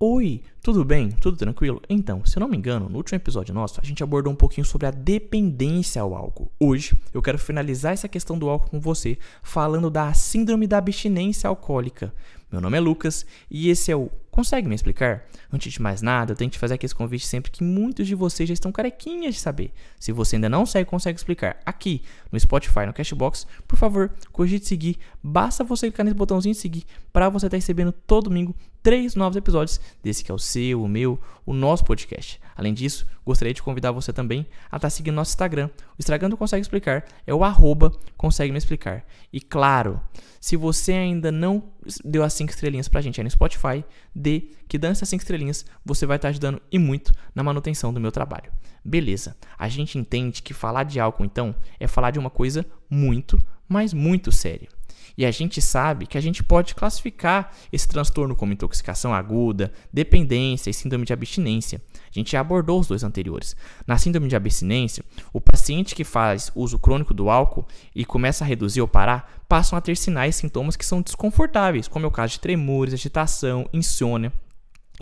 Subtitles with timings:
[0.00, 1.10] Oi, tudo bem?
[1.10, 1.82] Tudo tranquilo?
[1.90, 4.64] Então, se eu não me engano, no último episódio nosso, a gente abordou um pouquinho
[4.64, 6.50] sobre a dependência ao álcool.
[6.58, 11.48] Hoje, eu quero finalizar essa questão do álcool com você, falando da síndrome da abstinência
[11.48, 12.14] alcoólica.
[12.50, 15.22] Meu nome é Lucas e esse é o Consegue me explicar?
[15.52, 18.04] Antes de mais nada, eu tenho que te fazer aqui esse convite sempre que muitos
[18.04, 19.72] de vocês já estão carequinhas de saber.
[20.00, 22.02] Se você ainda não segue Consegue Explicar aqui
[22.32, 24.98] no Spotify, no Cashbox, por favor, cogite seguir.
[25.22, 29.36] Basta você clicar nesse botãozinho de seguir para você estar recebendo todo domingo três novos
[29.36, 32.40] episódios desse que é o seu, o meu, o nosso podcast.
[32.56, 35.68] Além disso, gostaria de convidar você também a estar seguindo nosso Instagram.
[35.98, 39.04] O Instagram do Consegue Explicar é o arroba Consegue Me Explicar.
[39.32, 40.00] E claro,
[40.40, 41.64] se você ainda não
[42.04, 45.66] deu as 5 estrelinhas pra gente aí no Spotify, dê, que dando essas 5 estrelinhas,
[45.84, 48.52] você vai estar ajudando e muito na manutenção do meu trabalho.
[48.84, 53.40] Beleza, a gente entende que falar de álcool, então, é falar de uma coisa muito,
[53.68, 54.68] mas muito séria.
[55.16, 60.70] E a gente sabe que a gente pode classificar esse transtorno como intoxicação aguda, dependência
[60.70, 61.80] e síndrome de abstinência.
[62.04, 63.56] A gente já abordou os dois anteriores.
[63.86, 68.46] Na síndrome de abstinência, o paciente que faz uso crônico do álcool e começa a
[68.46, 72.12] reduzir ou parar, passam a ter sinais e sintomas que são desconfortáveis, como é o
[72.12, 74.32] caso de tremores, agitação, insônia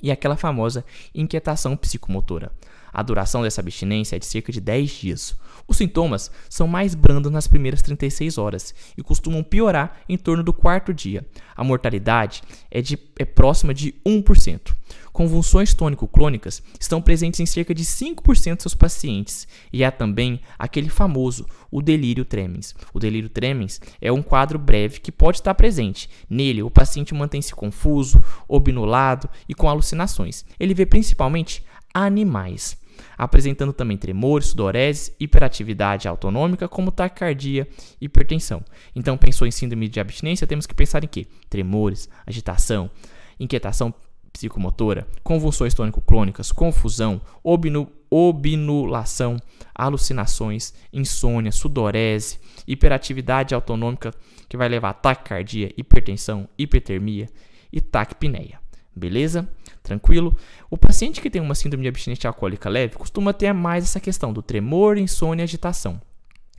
[0.02, 0.84] e aquela famosa
[1.14, 2.52] inquietação psicomotora.
[2.92, 5.36] A duração dessa abstinência é de cerca de 10 dias.
[5.66, 10.52] Os sintomas são mais brandos nas primeiras 36 horas e costumam piorar em torno do
[10.52, 11.26] quarto dia.
[11.56, 14.74] A mortalidade é, de, é próxima de 1%.
[15.12, 20.88] Convulsões tônico-clônicas estão presentes em cerca de 5% dos seus pacientes e há também aquele
[20.88, 22.74] famoso, o delírio tremens.
[22.94, 26.08] O delírio tremens é um quadro breve que pode estar presente.
[26.28, 30.44] Nele, o paciente mantém-se confuso, obnulado e com alucinações.
[30.58, 31.62] Ele vê principalmente
[31.92, 32.81] animais
[33.16, 37.68] apresentando também tremores, sudorese, hiperatividade autonômica, como taquicardia
[38.00, 38.62] hipertensão.
[38.94, 41.26] Então, pensou em síndrome de abstinência, temos que pensar em quê?
[41.48, 42.90] Tremores, agitação,
[43.38, 43.94] inquietação
[44.32, 49.38] psicomotora, convulsões tônico-clônicas, confusão, obnu obnulação,
[49.74, 54.12] alucinações, insônia, sudorese, hiperatividade autonômica
[54.50, 57.26] que vai levar a taquicardia, hipertensão, hipertermia
[57.72, 58.60] e taquipneia.
[58.94, 59.48] Beleza?
[59.82, 60.36] Tranquilo?
[60.70, 64.32] O paciente que tem uma síndrome de abstinência alcoólica leve costuma ter mais essa questão
[64.32, 66.00] do tremor, insônia e agitação.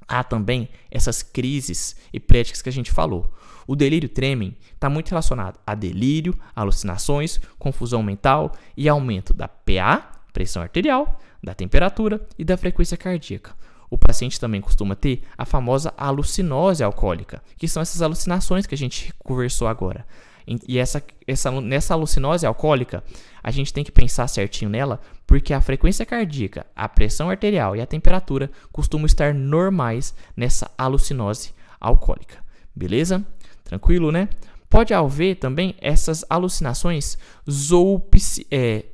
[0.08, 3.32] Há também essas crises epiléticas que a gente falou.
[3.66, 10.22] O delírio tremem está muito relacionado a delírio, alucinações, confusão mental e aumento da PA,
[10.34, 13.56] pressão arterial, da temperatura e da frequência cardíaca.
[13.90, 18.78] O paciente também costuma ter a famosa alucinose alcoólica, que são essas alucinações que a
[18.78, 20.06] gente conversou agora.
[20.48, 23.04] E essa, essa, nessa alucinose alcoólica,
[23.42, 27.81] a gente tem que pensar certinho nela, porque a frequência cardíaca, a pressão arterial e
[27.81, 32.44] a temperatura costumam estar normais nessa alucinose alcoólica.
[32.76, 33.26] Beleza?
[33.64, 34.28] Tranquilo, né?
[34.70, 37.18] Pode haver também essas alucinações
[37.50, 38.86] zoopsi, é.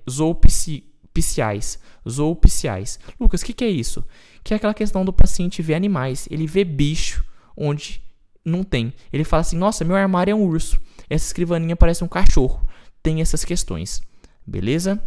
[3.20, 4.04] Lucas, o que, que é isso?
[4.44, 6.28] Que é aquela questão do paciente ver animais.
[6.30, 7.24] Ele vê bicho
[7.56, 8.02] onde
[8.44, 8.94] não tem.
[9.12, 10.82] Ele fala assim: nossa, meu armário é um urso.
[11.10, 12.62] Essa escrivaninha parece um cachorro.
[13.02, 14.02] Tem essas questões.
[14.46, 15.02] Beleza?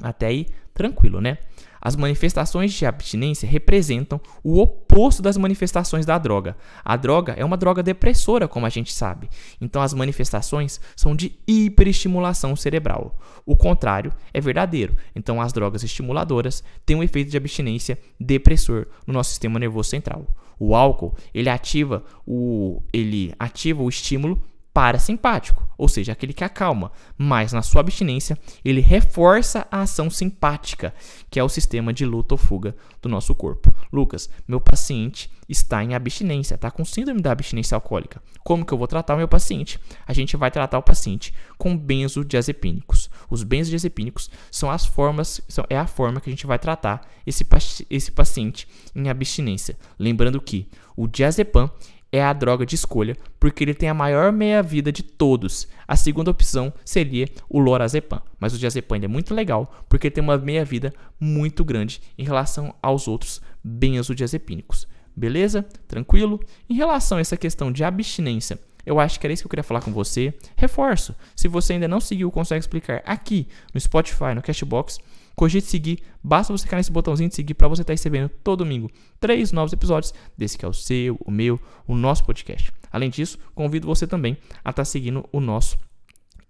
[0.00, 1.38] Até aí, tranquilo, né?
[1.84, 6.56] As manifestações de abstinência representam o oposto das manifestações da droga.
[6.82, 9.28] A droga é uma droga depressora, como a gente sabe.
[9.60, 13.20] Então as manifestações são de hiperestimulação cerebral.
[13.44, 14.96] O contrário é verdadeiro.
[15.14, 20.26] Então as drogas estimuladoras têm um efeito de abstinência depressor no nosso sistema nervoso central.
[20.58, 24.42] O álcool, ele ativa o ele ativa o estímulo
[24.74, 30.92] parasimpático, ou seja, aquele que acalma, mas na sua abstinência ele reforça a ação simpática,
[31.30, 33.72] que é o sistema de luta ou fuga do nosso corpo.
[33.92, 38.20] Lucas, meu paciente está em abstinência, está com síndrome da abstinência alcoólica.
[38.42, 39.78] Como que eu vou tratar o meu paciente?
[40.04, 43.08] A gente vai tratar o paciente com benzodiazepínicos.
[43.30, 47.46] Os benzodiazepínicos são as formas, são, é a forma que a gente vai tratar esse,
[47.88, 49.78] esse paciente em abstinência.
[49.98, 51.70] Lembrando que o diazepam
[52.14, 55.66] é a droga de escolha, porque ele tem a maior meia-vida de todos.
[55.86, 60.38] A segunda opção seria o lorazepam, mas o diazepam é muito legal, porque tem uma
[60.38, 64.86] meia-vida muito grande em relação aos outros benzodiazepínicos.
[65.16, 65.66] Beleza?
[65.88, 66.38] Tranquilo?
[66.70, 69.64] Em relação a essa questão de abstinência, eu acho que era isso que eu queria
[69.64, 70.32] falar com você.
[70.56, 74.98] Reforço, se você ainda não seguiu, consegue explicar aqui no Spotify, no Cashbox,
[75.34, 78.58] Cogite seguir, basta você clicar nesse botãozinho de seguir para você estar tá recebendo todo
[78.60, 82.72] domingo três novos episódios desse que é o seu, o meu, o nosso podcast.
[82.90, 85.76] Além disso, convido você também a estar tá seguindo o nosso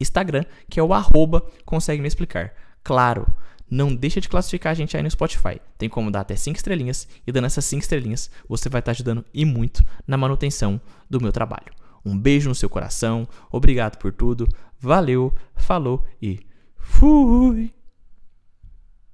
[0.00, 2.52] Instagram, que é o arroba consegue me explicar.
[2.82, 3.26] Claro,
[3.70, 5.60] não deixa de classificar a gente aí no Spotify.
[5.78, 8.96] Tem como dar até 5 estrelinhas e dando essas 5 estrelinhas, você vai estar tá
[8.96, 11.72] ajudando e muito na manutenção do meu trabalho.
[12.04, 14.46] Um beijo no seu coração, obrigado por tudo,
[14.78, 16.40] valeu, falou e
[16.76, 17.83] Fui!